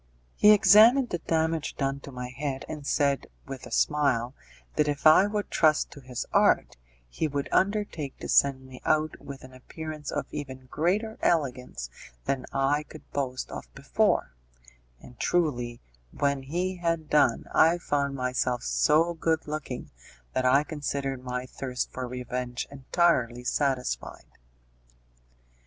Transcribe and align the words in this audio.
He 0.35 0.51
examined 0.51 1.09
the 1.11 1.19
damage 1.19 1.75
done 1.77 1.99
to 1.99 2.11
my 2.11 2.29
head, 2.29 2.65
and 2.67 2.87
said, 2.87 3.27
with 3.45 3.67
a 3.67 3.71
smile, 3.71 4.33
that 4.75 4.87
if 4.87 5.05
I 5.05 5.27
would 5.27 5.51
trust 5.51 5.91
to 5.91 6.01
his 6.01 6.25
art, 6.33 6.75
he 7.07 7.27
would 7.27 7.47
undertake 7.51 8.17
to 8.17 8.27
send 8.27 8.65
me 8.65 8.81
out 8.83 9.19
with 9.21 9.43
an 9.43 9.53
appearance 9.53 10.09
of 10.09 10.25
even 10.31 10.65
greater 10.71 11.19
elegance 11.21 11.91
than 12.25 12.47
I 12.51 12.81
could 12.81 13.11
boast 13.11 13.51
of 13.51 13.71
before; 13.75 14.33
and 14.99 15.19
truly, 15.19 15.81
when 16.09 16.41
he 16.41 16.77
had 16.77 17.07
done, 17.07 17.45
I 17.53 17.77
found 17.77 18.15
myself 18.15 18.63
so 18.63 19.13
good 19.13 19.47
looking 19.47 19.91
that 20.33 20.45
I 20.47 20.63
considered 20.63 21.23
my 21.23 21.45
thirst 21.45 21.91
for 21.91 22.07
revenge 22.07 22.67
entirely 22.71 23.43
satisfied. 23.43 24.25